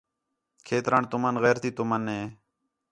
[0.65, 2.21] کھیتران تُمن غیرتی تُمن ہے